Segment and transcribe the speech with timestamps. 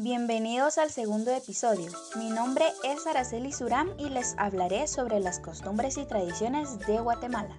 [0.00, 1.90] Bienvenidos al segundo episodio.
[2.16, 7.56] Mi nombre es Araceli Suram y les hablaré sobre las costumbres y tradiciones de Guatemala.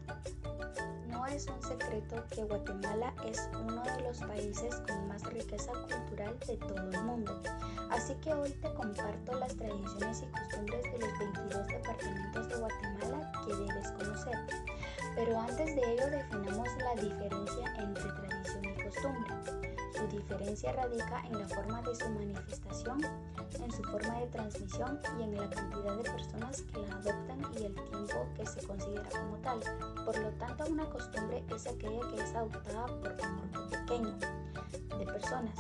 [1.07, 6.37] No es un secreto que Guatemala es uno de los países con más riqueza cultural
[6.45, 7.41] de todo el mundo.
[7.89, 13.31] Así que hoy te comparto las tradiciones y costumbres de los 22 departamentos de Guatemala
[13.47, 14.37] que debes conocer.
[15.15, 19.66] Pero antes de ello definamos la diferencia entre tradición y costumbre.
[19.97, 25.23] Su diferencia radica en la forma de su manifestación, en su forma de transmisión y
[25.23, 29.37] en la cantidad de personas que la adoptan y el tiempo que se considera como
[29.37, 29.59] tal.
[30.05, 34.17] Por lo tanto, una costumbre es aquella que es adoptada por un grupo pequeño
[34.99, 35.55] de personas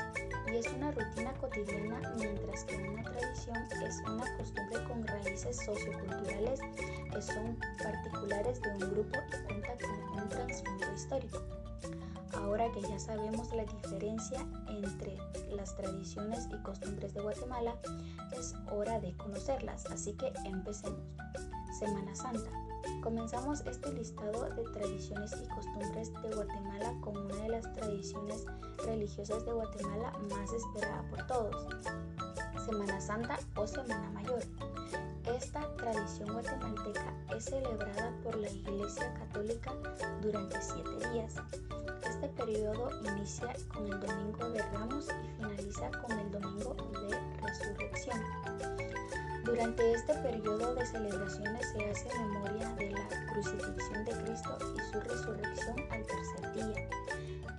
[0.51, 6.59] y es una rutina cotidiana, mientras que una tradición es una costumbre con raíces socioculturales
[7.11, 11.56] que son particulares de un grupo y cuenta con un trasfondo histórico.
[12.47, 15.17] Ahora que ya sabemos la diferencia entre
[15.51, 17.75] las tradiciones y costumbres de Guatemala,
[18.31, 21.01] es hora de conocerlas, así que empecemos.
[21.77, 22.49] Semana Santa.
[23.03, 28.45] Comenzamos este listado de tradiciones y costumbres de Guatemala con una de las tradiciones
[28.85, 31.67] religiosas de Guatemala más esperada por todos,
[32.65, 34.41] Semana Santa o Semana Mayor.
[35.25, 39.73] Esta tradición guatemalteca es celebrada por la Iglesia Católica
[40.21, 41.35] durante siete días.
[42.19, 48.19] Este periodo inicia con el Domingo de Ramos y finaliza con el Domingo de Resurrección.
[49.45, 54.99] Durante este periodo de celebraciones se hace memoria de la crucifixión de Cristo y su
[54.99, 56.89] resurrección al tercer día.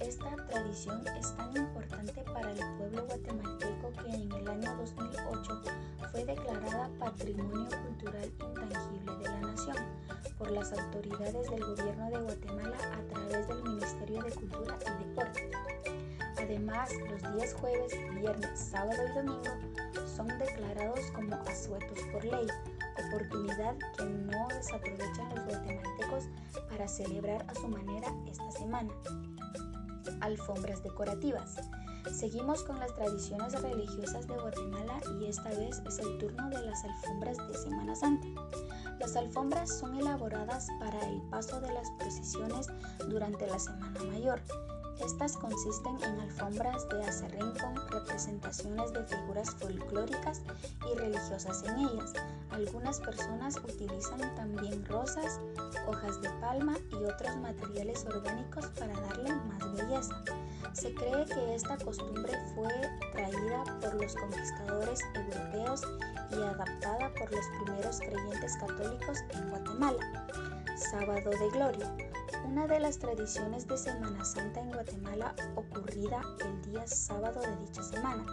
[0.00, 5.62] Esta tradición es tan importante para el pueblo guatemalteco que en el año 2008
[6.10, 9.97] fue declarada Patrimonio Cultural Intangible de la Nación
[10.38, 15.50] por las autoridades del gobierno de Guatemala a través del Ministerio de Cultura y Deporte.
[16.36, 22.46] Además, los días jueves, viernes, sábado y domingo son declarados como asuetos por ley,
[23.06, 26.24] oportunidad que no desaprovechan los guatemaltecos
[26.70, 28.92] para celebrar a su manera esta semana.
[30.20, 31.56] Alfombras decorativas.
[32.12, 36.84] Seguimos con las tradiciones religiosas de Guatemala y esta vez es el turno de las
[36.84, 38.26] alfombras de Semana Santa.
[38.98, 42.68] Las alfombras son elaboradas para el paso de las procesiones
[43.08, 44.40] durante la Semana Mayor.
[45.04, 50.42] Estas consisten en alfombras de acerrín con representaciones de figuras folclóricas
[50.90, 52.12] y religiosas en ellas.
[52.50, 55.38] Algunas personas utilizan también rosas,
[55.86, 60.20] hojas de palma y otros materiales orgánicos para darle más belleza.
[60.78, 62.68] Se cree que esta costumbre fue
[63.12, 65.82] traída por los conquistadores europeos
[66.30, 70.26] y adaptada por los primeros creyentes católicos en Guatemala.
[70.76, 71.96] Sábado de Gloria.
[72.46, 77.82] Una de las tradiciones de Semana Santa en Guatemala ocurrida el día sábado de dicha
[77.82, 78.24] semana.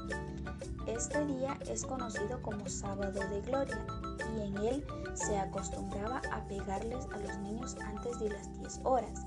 [0.85, 3.83] Este día es conocido como Sábado de Gloria
[4.37, 9.25] y en él se acostumbraba a pegarles a los niños antes de las 10 horas.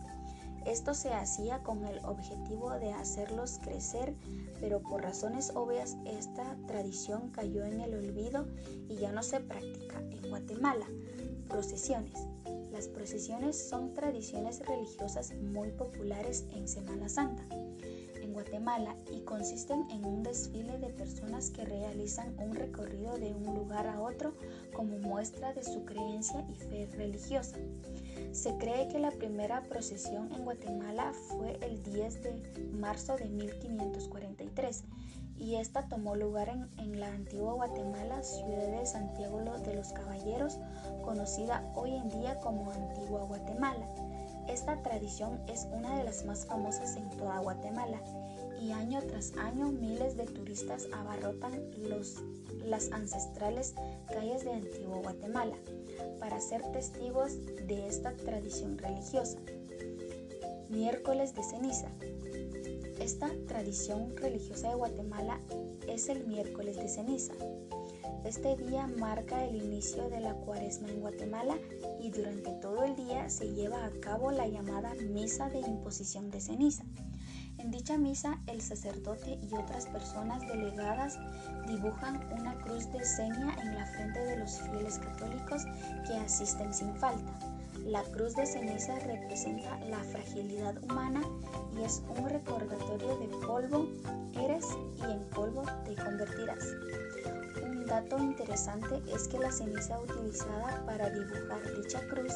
[0.66, 4.14] Esto se hacía con el objetivo de hacerlos crecer,
[4.60, 8.46] pero por razones obvias esta tradición cayó en el olvido
[8.88, 10.86] y ya no se practica en Guatemala.
[11.48, 12.26] Procesiones.
[12.70, 17.44] Las procesiones son tradiciones religiosas muy populares en Semana Santa
[18.28, 23.54] en Guatemala y consisten en un desfile de personas que realizan un recorrido de un
[23.54, 24.34] lugar a otro
[24.74, 27.56] como muestra de su creencia y fe religiosa.
[28.32, 34.84] Se cree que la primera procesión en Guatemala fue el 10 de marzo de 1543
[35.38, 40.58] y esta tomó lugar en, en, la antigua Guatemala, ciudad de Santiago de los Caballeros,
[41.02, 43.86] conocida hoy en día como Antigua Guatemala.
[44.48, 47.98] Esta tradición es una de las más famosas en toda Guatemala
[48.60, 52.16] y año tras año miles de turistas abarrotan los,
[52.64, 53.74] las ancestrales
[54.08, 55.56] calles de Antigua Guatemala
[56.28, 59.38] para ser testigos de esta tradición religiosa.
[60.68, 61.88] Miércoles de ceniza.
[63.00, 65.40] Esta tradición religiosa de Guatemala
[65.88, 67.32] es el miércoles de ceniza.
[68.26, 71.56] Este día marca el inicio de la cuaresma en Guatemala
[71.98, 76.42] y durante todo el día se lleva a cabo la llamada misa de imposición de
[76.42, 76.84] ceniza.
[77.70, 81.18] Dicha misa, el sacerdote y otras personas delegadas
[81.66, 85.64] dibujan una cruz de seña en la frente de los fieles católicos
[86.06, 87.30] que asisten sin falta.
[87.84, 91.20] La cruz de ceniza representa la fragilidad humana
[91.78, 93.86] y es un recordatorio de polvo
[94.32, 94.64] eres
[94.96, 96.64] y en polvo te convertirás
[97.88, 102.32] dato interesante es que la ceniza utilizada para dibujar dicha cruz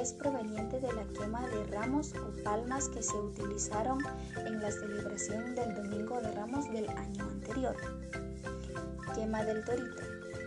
[0.00, 4.00] es proveniente de la quema de ramos o palmas que se utilizaron
[4.36, 7.76] en la celebración del Domingo de Ramos del año anterior.
[9.14, 10.02] Quema del Torito,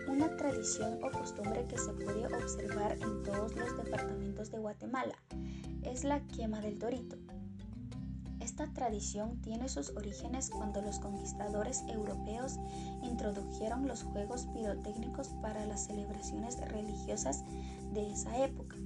[0.08, 5.14] una tradición o costumbre que se puede observar en todos los departamentos de Guatemala.
[5.82, 7.16] Es la quema del Torito.
[8.54, 12.60] Esta tradición tiene sus orígenes cuando los conquistadores europeos
[13.02, 17.42] introdujeron los juegos pirotécnicos para las celebraciones religiosas
[17.92, 18.76] de esa época.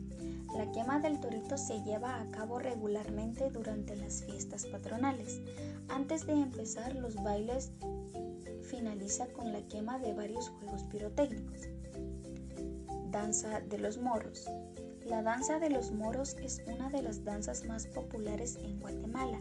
[0.56, 5.43] La quema del torito se lleva a cabo regularmente durante las fiestas patronales.
[5.91, 7.70] Antes de empezar los bailes
[8.70, 11.69] finaliza con la quema de varios juegos pirotécnicos.
[13.11, 14.49] Danza de los moros.
[15.08, 19.40] La danza de los moros es una de las danzas más populares en Guatemala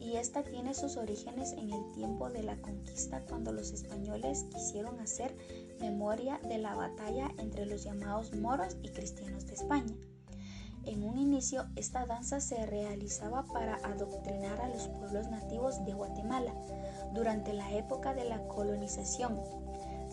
[0.00, 4.98] y esta tiene sus orígenes en el tiempo de la conquista cuando los españoles quisieron
[4.98, 5.36] hacer
[5.78, 9.94] memoria de la batalla entre los llamados moros y cristianos de España.
[10.86, 16.52] En un inicio, esta danza se realizaba para adoctrinar a los pueblos nativos de Guatemala
[17.12, 19.40] durante la época de la colonización.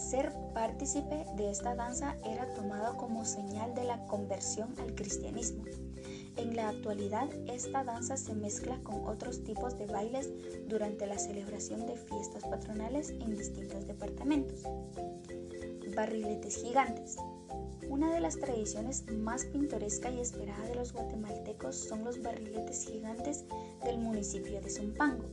[0.10, 5.64] Ser partícipe de esta danza era tomado como señal de la conversión al cristianismo.
[6.36, 10.30] En la actualidad, esta danza se mezcla con otros tipos de bailes
[10.68, 14.64] durante la celebración de fiestas patronales en distintos departamentos.
[15.96, 17.16] Barriletes gigantes.
[17.90, 23.46] Una de las tradiciones más pintoresca y esperada de los guatemaltecos son los barriletes gigantes
[23.86, 25.30] del municipio de Zumpango,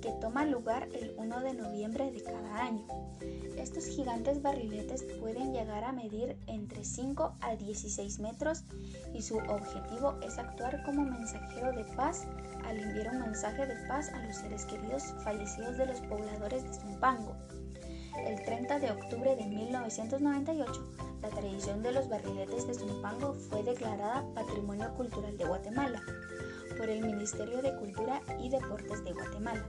[0.00, 2.86] que toma lugar el 1 de noviembre de cada año.
[3.58, 8.62] Estos gigantes barriletes pueden llegar a medir entre 5 a 16 metros
[9.12, 12.26] y su objetivo es actuar como mensajero de paz
[12.64, 16.72] al enviar un mensaje de paz a los seres queridos fallecidos de los pobladores de
[16.72, 17.34] Zumpango.
[18.24, 24.24] El 30 de octubre de 1998, la tradición de los barriletes de Zumpango fue declarada
[24.34, 26.00] Patrimonio Cultural de Guatemala
[26.78, 29.66] por el Ministerio de Cultura y Deportes de Guatemala.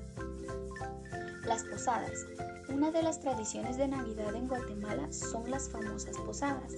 [1.46, 2.28] Las posadas.
[2.70, 6.76] Una de las tradiciones de Navidad en Guatemala son las famosas posadas.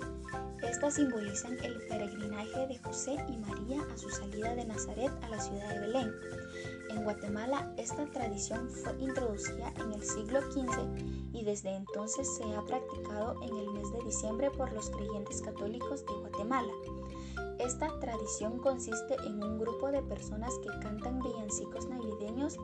[0.63, 5.41] Estas simbolizan el peregrinaje de José y María a su salida de Nazaret a la
[5.41, 6.11] ciudad de Belén.
[6.91, 12.61] En Guatemala esta tradición fue introducida en el siglo XV y desde entonces se ha
[12.65, 16.71] practicado en el mes de diciembre por los creyentes católicos de Guatemala.
[17.59, 22.57] Esta tradición consiste en un grupo de personas que cantan villancicos navideños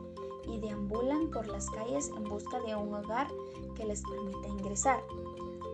[0.46, 3.28] y deambulan por las calles en busca de un hogar
[3.76, 5.02] que les permita ingresar.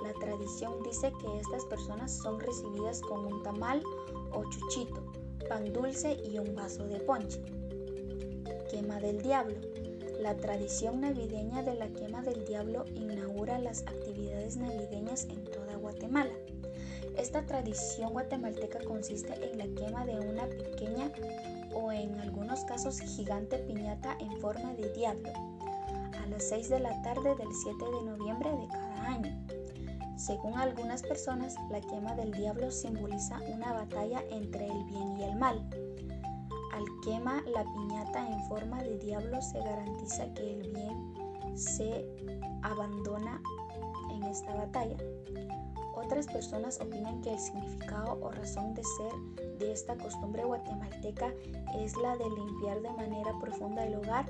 [0.03, 3.83] La tradición dice que estas personas son recibidas con un tamal
[4.33, 5.03] o chuchito,
[5.49, 7.41] pan dulce y un vaso de ponche.
[8.71, 9.57] Quema del Diablo.
[10.21, 16.33] La tradición navideña de la quema del diablo inaugura las actividades navideñas en toda Guatemala.
[17.25, 21.11] Esta tradición guatemalteca consiste en la quema de una pequeña
[21.73, 27.01] o en algunos casos gigante piñata en forma de diablo a las 6 de la
[27.01, 29.47] tarde del 7 de noviembre de cada año.
[30.19, 35.37] Según algunas personas, la quema del diablo simboliza una batalla entre el bien y el
[35.37, 35.67] mal.
[36.75, 42.05] Al quema la piñata en forma de diablo se garantiza que el bien se
[42.61, 43.41] abandona
[44.11, 44.99] en esta batalla.
[46.05, 51.33] Otras personas opinan que el significado o razón de ser de esta costumbre guatemalteca
[51.77, 54.27] es la de limpiar de manera profunda el hogar,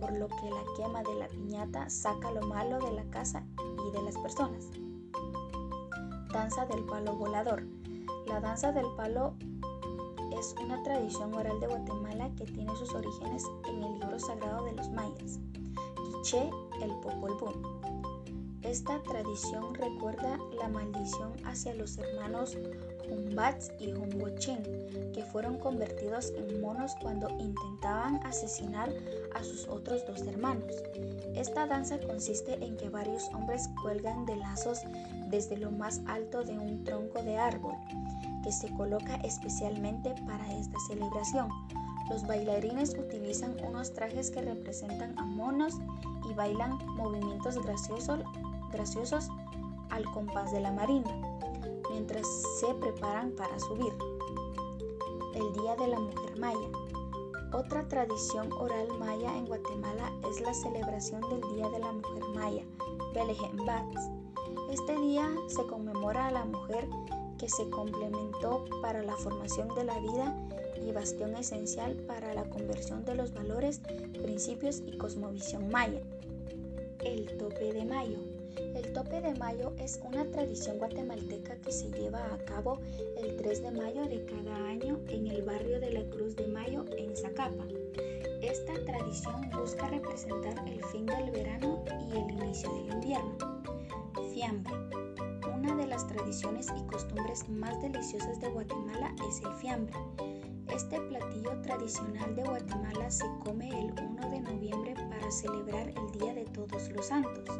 [0.00, 3.90] por lo que la quema de la piñata saca lo malo de la casa y
[3.92, 4.70] de las personas.
[6.32, 7.66] Danza del palo volador.
[8.26, 9.34] La danza del palo
[10.38, 14.72] es una tradición oral de Guatemala que tiene sus orígenes en el libro sagrado de
[14.72, 15.38] los mayas,
[16.22, 16.50] Quiché
[16.80, 17.77] el Popol Vuh.
[18.62, 22.56] Esta tradición recuerda la maldición hacia los hermanos
[23.08, 24.58] Humbats y Humbochín,
[25.14, 28.92] que fueron convertidos en monos cuando intentaban asesinar
[29.34, 30.74] a sus otros dos hermanos.
[31.34, 34.80] Esta danza consiste en que varios hombres cuelgan de lazos
[35.28, 37.74] desde lo más alto de un tronco de árbol
[38.42, 41.48] que se coloca especialmente para esta celebración.
[42.10, 45.74] Los bailarines utilizan unos trajes que representan a monos
[46.28, 48.20] y bailan movimientos graciosos,
[48.70, 49.28] graciosos
[49.90, 51.10] al compás de la marina,
[51.90, 52.26] mientras
[52.60, 53.92] se preparan para subir.
[55.34, 56.68] El Día de la Mujer Maya.
[57.52, 62.64] Otra tradición oral maya en Guatemala es la celebración del Día de la Mujer Maya,
[63.66, 64.10] Bats.
[64.70, 66.88] Este día se conmemora a la mujer
[67.38, 70.36] que se complementó para la formación de la vida
[70.86, 73.80] y bastión esencial para la conversión de los valores,
[74.12, 76.02] principios y cosmovisión maya.
[77.00, 78.18] El tope de mayo.
[78.56, 82.78] El tope de mayo es una tradición guatemalteca que se lleva a cabo
[83.16, 86.84] el 3 de mayo de cada año en el barrio de la Cruz de Mayo
[86.96, 87.64] en Zacapa.
[88.42, 93.36] Esta tradición busca representar el fin del verano y el inicio del invierno.
[94.32, 94.72] Fiambre.
[95.54, 99.94] Una de las tradiciones y costumbres más deliciosas de Guatemala es el fiambre.
[100.78, 106.32] Este platillo tradicional de Guatemala se come el 1 de noviembre para celebrar el Día
[106.34, 107.58] de Todos los Santos.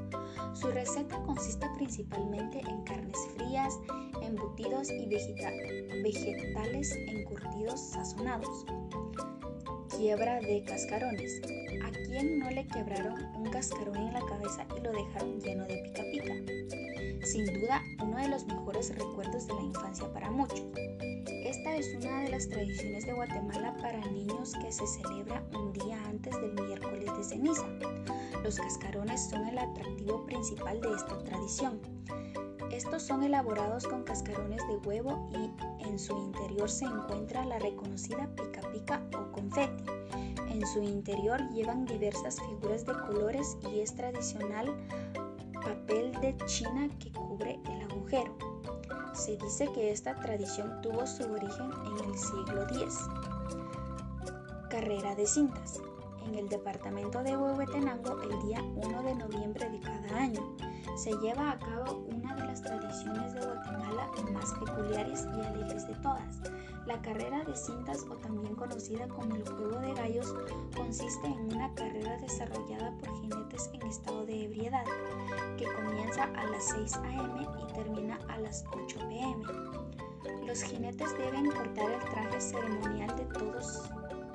[0.53, 3.77] Su receta consiste principalmente en carnes frías,
[4.23, 8.65] embutidos y vegetales encurtidos sazonados.
[9.97, 11.43] Quiebra de cascarones.
[11.85, 15.79] ¿A quién no le quebraron un cascarón en la cabeza y lo dejaron lleno de
[15.79, 17.27] pica pica?
[17.27, 20.63] Sin duda, uno de los mejores recuerdos de la infancia para muchos.
[21.59, 26.01] Esta es una de las tradiciones de Guatemala para niños que se celebra un día
[26.05, 27.67] antes del miércoles de ceniza.
[28.45, 31.81] Los cascarones son el atractivo principal de esta tradición.
[32.71, 38.31] Estos son elaborados con cascarones de huevo y en su interior se encuentra la reconocida
[38.37, 39.83] pica pica o confeti.
[40.51, 44.77] En su interior llevan diversas figuras de colores y es tradicional
[45.55, 48.48] papel de China que cubre el agujero.
[49.19, 52.99] Se dice que esta tradición tuvo su origen en el siglo X.
[54.71, 55.81] Carrera de cintas.
[56.29, 60.55] En el departamento de Huehuetenango, el día 1 de noviembre de cada año,
[60.95, 65.95] se lleva a cabo una de las tradiciones de Guatemala más peculiares y alegres de
[65.95, 66.43] todas.
[66.87, 70.35] La carrera de cintas, o también conocida como el juego de gallos,
[70.77, 74.85] consiste en una carrera desarrollada por jinetes en estado de ebriedad,
[75.57, 77.47] que comienza a las 6 a.m.
[77.63, 79.43] y termina a las 8 p.m.
[80.47, 83.89] Los jinetes deben portar el traje ceremonial de todos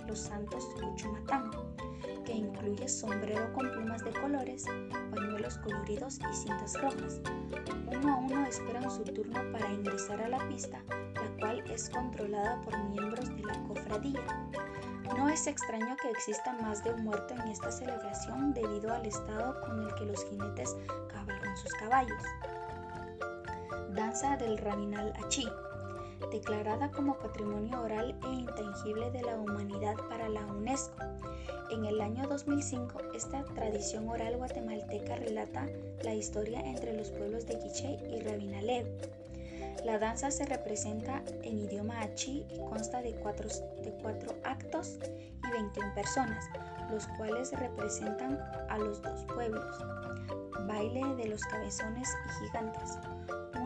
[0.08, 1.52] los santos Uchumatán,
[2.24, 4.66] que incluye sombrero con plumas de colores,
[5.12, 7.22] pañuelos coloridos y cintas rojas.
[7.88, 12.62] Uno a uno esperan su turno para ingresar a la pista, la cual es controlada
[12.62, 14.22] por miembros de la cofradía.
[15.18, 19.60] No es extraño que exista más de un muerto en esta celebración debido al estado
[19.62, 20.76] con el que los jinetes
[21.10, 22.24] cabalgan sus caballos.
[23.90, 25.48] Danza del Raminal Achí
[26.32, 30.96] declarada como Patrimonio Oral e Intangible de la Humanidad para la UNESCO.
[31.72, 35.68] En el año 2005, esta tradición oral guatemalteca relata
[36.04, 38.86] la historia entre los pueblos de Quiché y Rabinalev.
[39.86, 44.98] La danza se representa en idioma achí y consta de cuatro, de cuatro actos
[45.46, 46.50] y 21 personas,
[46.90, 48.40] los cuales representan
[48.70, 49.78] a los dos pueblos.
[50.68, 52.98] Baile de los cabezones y gigantes,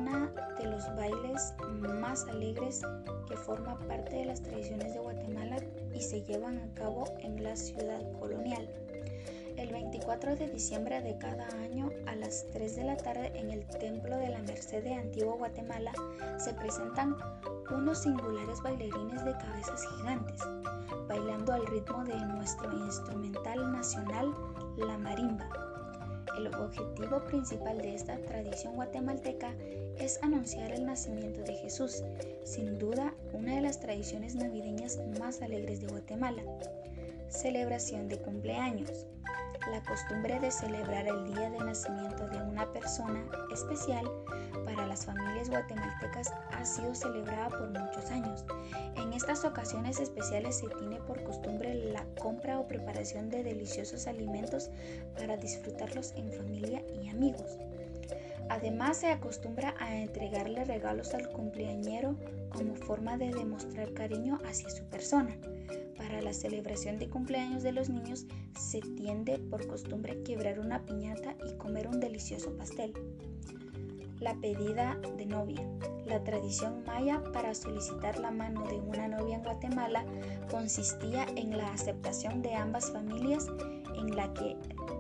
[0.08, 1.54] de los bailes
[2.02, 2.82] más alegres
[3.28, 5.58] que forma parte de las tradiciones de Guatemala
[5.94, 8.70] y se llevan a cabo en la ciudad colonial.
[9.58, 13.66] El 24 de diciembre de cada año a las 3 de la tarde en el
[13.66, 15.92] Templo de la Merced de Antiguo Guatemala
[16.38, 17.16] se presentan
[17.76, 20.40] unos singulares bailarines de cabezas gigantes,
[21.08, 24.34] bailando al ritmo de nuestro instrumental nacional,
[24.78, 25.50] la marimba.
[26.38, 29.56] El objetivo principal de esta tradición guatemalteca
[30.00, 32.04] es anunciar el nacimiento de Jesús,
[32.44, 36.44] sin duda una de las tradiciones navideñas más alegres de Guatemala.
[37.30, 39.06] Celebración de cumpleaños.
[39.72, 44.10] La costumbre de celebrar el día de nacimiento de una persona especial
[44.63, 48.46] para las familias guatemaltecas ha sido celebrada por muchos años.
[48.96, 54.70] En estas ocasiones especiales se tiene por costumbre la compra o preparación de deliciosos alimentos
[55.18, 57.58] para disfrutarlos en familia y amigos.
[58.50, 62.16] Además se acostumbra a entregarle regalos al cumpleañero
[62.51, 65.36] como forma de demostrar cariño hacia su persona.
[65.98, 68.25] Para la celebración de cumpleaños de los niños
[68.58, 72.94] se tiende por costumbre quebrar una piñata y comer un delicioso pastel.
[74.20, 75.62] La pedida de novia.
[76.06, 80.06] La tradición maya para solicitar la mano de una novia en Guatemala
[80.50, 83.46] consistía en la aceptación de ambas familias
[83.98, 84.56] en la que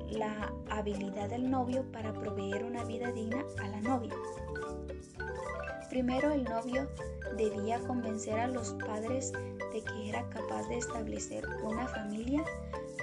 [0.09, 4.13] la habilidad del novio para proveer una vida digna a la novia.
[5.89, 6.87] Primero el novio
[7.37, 12.43] debía convencer a los padres de que era capaz de establecer una familia,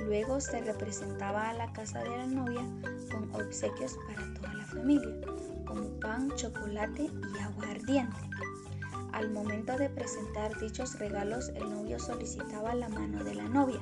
[0.06, 2.62] luego se representaba a la casa de la novia
[3.10, 5.20] con obsequios para toda la familia,
[5.64, 8.16] como pan, chocolate y agua ardiente.
[9.12, 13.80] Al momento de presentar dichos regalos, el novio solicitaba la mano de la novia.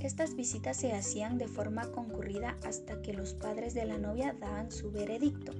[0.00, 4.70] Estas visitas se hacían de forma concurrida hasta que los padres de la novia daban
[4.70, 5.52] su veredicto.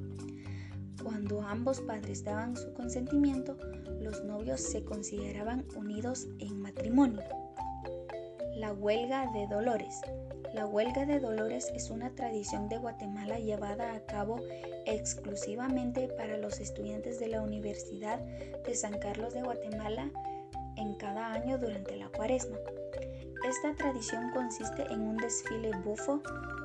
[1.03, 3.57] Cuando ambos padres daban su consentimiento,
[4.01, 7.23] los novios se consideraban unidos en matrimonio.
[8.55, 10.01] La huelga de Dolores.
[10.55, 14.41] La huelga de Dolores es una tradición de Guatemala llevada a cabo
[14.87, 18.21] exclusivamente para los estudiantes de la Universidad
[18.65, 20.11] de San Carlos de Guatemala
[20.77, 22.57] en cada año durante la cuaresma.
[23.45, 26.21] Esta tradición consiste en un desfile bufo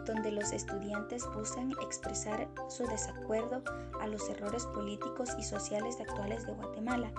[0.05, 3.61] donde los estudiantes buscan expresar su desacuerdo
[4.01, 7.11] a los errores políticos y sociales actuales de Guatemala.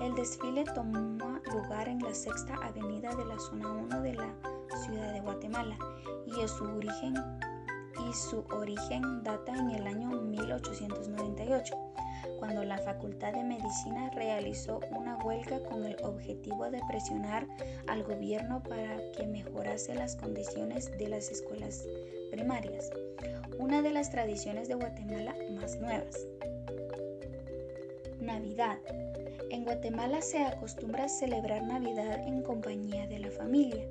[0.00, 4.34] El desfile toma lugar en la sexta avenida de la zona 1 de la
[4.84, 5.78] ciudad de Guatemala
[6.26, 7.14] y su origen
[8.08, 11.74] y su origen data en el año 1898
[12.38, 17.46] cuando la Facultad de Medicina realizó una huelga con el objetivo de presionar
[17.86, 21.84] al gobierno para que mejorase las condiciones de las escuelas
[22.30, 22.90] primarias,
[23.58, 26.26] una de las tradiciones de Guatemala más nuevas.
[28.20, 28.78] Navidad.
[29.50, 33.88] En Guatemala se acostumbra celebrar Navidad en compañía de la familia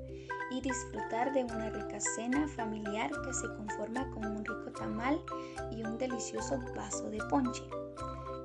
[0.50, 5.20] y disfrutar de una rica cena familiar que se conforma con un rico tamal
[5.70, 7.62] y un delicioso vaso de ponche.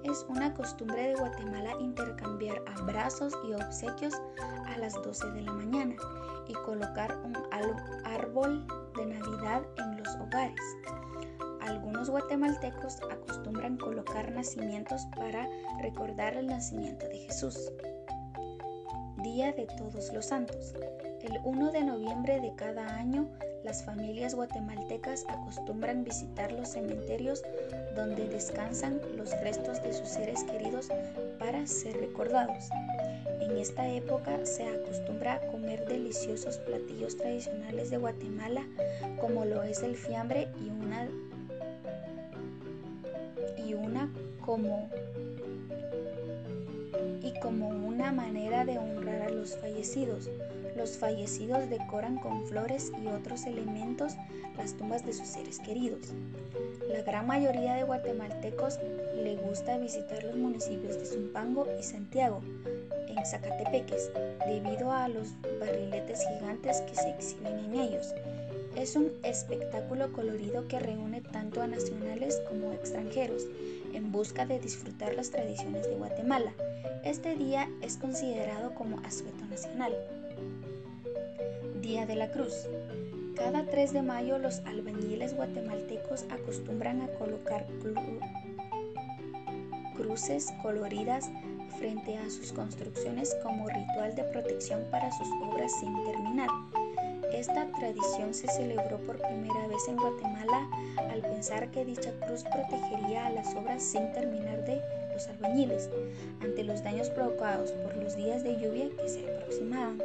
[0.04, 4.14] Es una costumbre de Guatemala intercambiar abrazos y obsequios
[4.66, 5.96] a las 12 de la mañana
[6.48, 7.36] y colocar un
[8.04, 8.68] árbol
[8.98, 10.62] de Navidad en los hogares.
[11.62, 15.48] Algunos guatemaltecos acostumbran colocar nacimientos para
[15.82, 17.72] recordar el nacimiento de Jesús.
[19.24, 20.74] Día de Todos los Santos.
[21.22, 23.30] El 1 de noviembre de cada año,
[23.64, 27.42] las familias guatemaltecas acostumbran visitar los cementerios
[27.96, 30.90] donde descansan los restos de sus seres queridos
[31.40, 32.70] para ser recordados.
[33.42, 38.66] En esta época se acostumbra comer deliciosos platillos tradicionales de Guatemala
[39.20, 41.08] como lo es el fiambre y una
[43.66, 44.12] y una
[44.46, 44.90] como
[47.22, 49.03] y como una manera de honrar
[49.44, 50.30] los fallecidos.
[50.78, 54.14] Los fallecidos decoran con flores y otros elementos
[54.56, 56.14] las tumbas de sus seres queridos.
[56.88, 58.80] La gran mayoría de guatemaltecos
[59.22, 62.40] le gusta visitar los municipios de Zumpango y Santiago,
[63.10, 64.12] en Zacatepeques,
[64.48, 65.28] debido a los
[65.60, 68.14] barriletes gigantes que se exhiben en ellos.
[68.78, 73.46] Es un espectáculo colorido que reúne tanto a nacionales como extranjeros
[73.94, 76.54] en busca de disfrutar las tradiciones de Guatemala.
[77.04, 79.94] Este día es considerado como asueto nacional.
[81.82, 82.68] Día de la Cruz.
[83.36, 87.66] Cada 3 de mayo los albañiles guatemaltecos acostumbran a colocar
[89.96, 91.30] cruces coloridas
[91.78, 96.50] frente a sus construcciones como ritual de protección para sus obras sin terminar.
[97.34, 100.70] Esta tradición se celebró por primera vez en Guatemala
[101.12, 104.80] al pensar que dicha cruz protegería a las obras sin terminar de
[105.12, 105.90] los albañiles
[106.42, 110.00] ante los daños provocados por los días de lluvia que se aproximaban.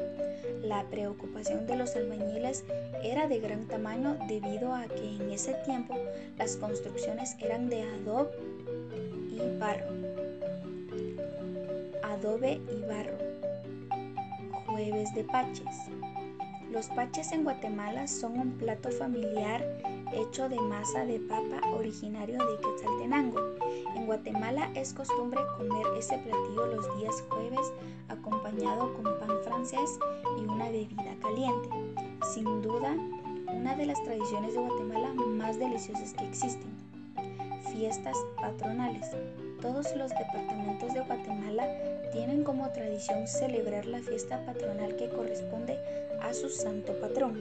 [0.63, 2.65] La preocupación de los albañiles
[3.05, 5.97] era de gran tamaño debido a que en ese tiempo
[6.39, 8.31] las construcciones eran de adobe
[9.31, 9.87] y barro.
[12.03, 13.19] Adobe y barro.
[14.67, 15.98] Jueves de paches.
[16.71, 19.65] Los paches en Guatemala son un plato familiar
[20.13, 23.41] hecho de masa de papa originario de Quetzaltenango.
[23.97, 27.73] En Guatemala es costumbre comer ese platillo los días jueves
[28.09, 29.99] acompañado con pan francés
[30.39, 31.71] y una bebida caliente.
[32.35, 32.95] Sin duda,
[33.51, 36.71] una de las tradiciones de Guatemala más deliciosas que existen.
[37.73, 39.07] Fiestas patronales.
[39.63, 41.67] Todos los departamentos de Guatemala
[42.13, 45.79] tienen como tradición celebrar la fiesta patronal que corresponde
[46.21, 47.39] a su santo patrón.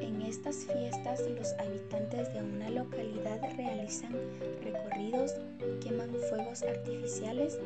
[0.00, 4.14] En estas fiestas los habitantes de una localidad realizan
[4.62, 5.34] recorridos,
[5.82, 7.58] queman fuegos artificiales,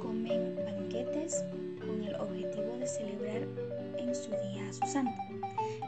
[0.00, 1.44] comen banquetes
[1.80, 3.42] con el objetivo de celebrar
[3.98, 5.20] en su día a su santo.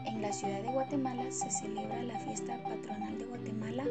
[0.06, 3.84] En la ciudad de Guatemala se celebra la fiesta patronal de Guatemala,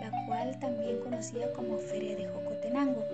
[0.00, 3.04] la cual también conocida como Feria de Jocotenango.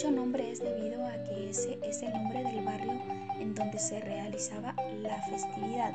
[0.00, 2.98] Dicho nombre es debido a que ese es el nombre del barrio
[3.38, 5.92] en donde se realizaba la festividad.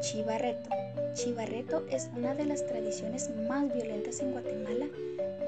[0.00, 0.70] Chivarreto.
[1.14, 4.86] Chivarreto es una de las tradiciones más violentas en Guatemala.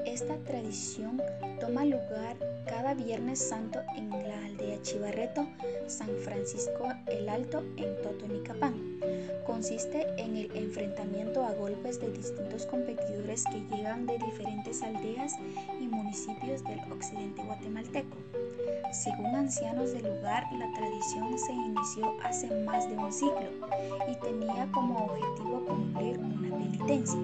[0.05, 1.21] Esta tradición
[1.61, 2.35] toma lugar
[2.73, 5.47] cada Viernes Santo en la aldea Chivarreto,
[5.85, 8.99] San Francisco el Alto, en Totonicapán.
[9.45, 15.33] Consiste en el enfrentamiento a golpes de distintos competidores que llegan de diferentes aldeas
[15.79, 18.17] y municipios del occidente guatemalteco.
[18.93, 23.49] Según ancianos del lugar, la tradición se inició hace más de un siglo
[24.07, 27.19] y tenía como objetivo cumplir una penitencia.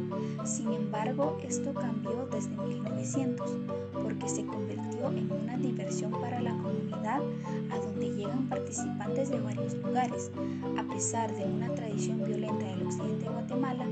[0.46, 3.52] Sin embargo, esto cambió desde 1900
[3.94, 7.22] porque se convirtió en una diversión para la comunidad
[7.70, 10.32] a donde llegan participantes de varios lugares.
[10.76, 13.86] A pesar de una tradición violenta del occidente de Guatemala,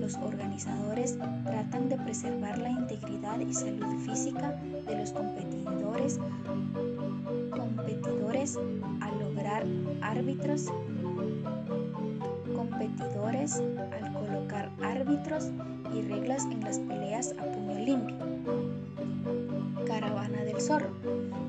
[0.00, 4.52] los organizadores tratan de preservar la integridad y salud física
[4.86, 6.20] de los competidores
[8.46, 8.58] competidores
[9.00, 9.66] a lograr
[10.02, 10.72] árbitros
[12.54, 15.50] competidores al colocar árbitros
[15.94, 18.16] y reglas en las peleas a puño limpio.
[19.86, 20.90] Caravana del Zorro,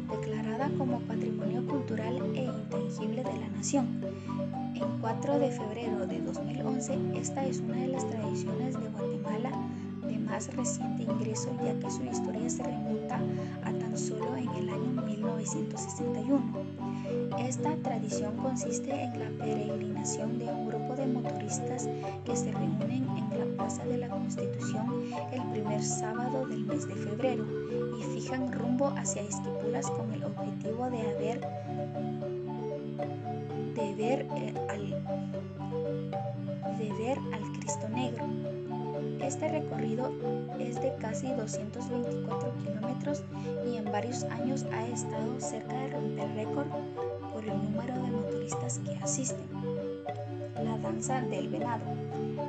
[0.10, 4.02] declarada como Patrimonio Cultural e Intangible de la Nación.
[4.76, 9.52] En 4 de febrero de 2011, esta es una de las tradiciones de Guatemala
[10.08, 13.20] de más reciente ingreso ya que su historia se remonta
[13.64, 16.87] a tan solo en el año 1961.
[17.40, 21.88] Esta tradición consiste en la peregrinación de un grupo de motoristas
[22.26, 26.96] que se reúnen en la Plaza de la Constitución el primer sábado del mes de
[26.96, 27.46] febrero
[28.00, 30.98] y fijan rumbo hacia Esquipulas con el objetivo de
[33.78, 34.90] de ver, eh, al,
[36.78, 38.26] de ver al Cristo Negro.
[39.22, 40.12] Este recorrido
[40.60, 43.24] es de casi 224 kilómetros
[43.90, 46.68] varios años ha estado cerca de romper récord
[47.34, 49.48] por el número de motoristas que asisten.
[50.64, 51.86] La danza del venado.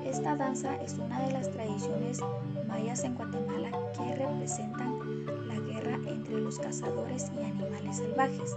[0.04, 2.20] Esta danza es una de las tradiciones
[2.66, 4.98] mayas en Guatemala que representan
[5.46, 8.56] la guerra entre los cazadores y animales salvajes.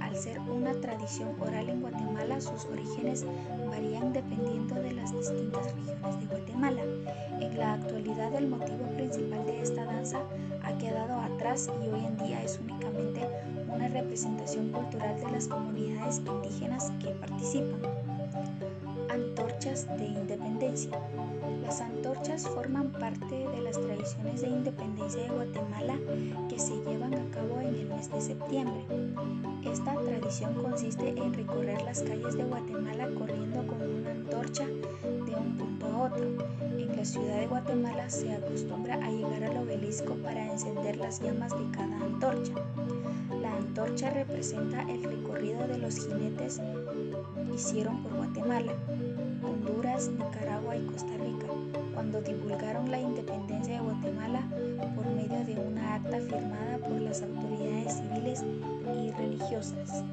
[0.00, 3.26] Al ser una tradición oral en Guatemala, sus orígenes
[3.68, 6.82] varían dependiendo de las distintas regiones de Guatemala.
[7.42, 10.20] En la actualidad el motivo principal de esta danza
[10.62, 13.20] ha quedado atrás y hoy en día es únicamente
[13.66, 17.80] una representación cultural de las comunidades indígenas que participan.
[19.10, 20.92] Antorchas de Independencia.
[21.62, 25.98] Las antorchas forman parte de las tradiciones de independencia de Guatemala
[26.48, 28.84] que se llevan a cabo en el mes de septiembre.
[29.64, 35.56] Esta tradición consiste en recorrer las calles de Guatemala corriendo con una antorcha de un
[35.58, 36.61] punto a otro.
[37.02, 41.68] La ciudad de Guatemala se acostumbra a llegar al obelisco para encender las llamas de
[41.72, 42.52] cada antorcha.
[43.40, 46.60] La antorcha representa el recorrido de los jinetes
[47.52, 48.72] hicieron por Guatemala,
[49.42, 51.48] Honduras, Nicaragua y Costa Rica
[51.92, 54.48] cuando divulgaron la independencia de Guatemala
[54.94, 58.44] por medio de una acta firmada por las autoridades civiles
[58.94, 60.04] y religiosas.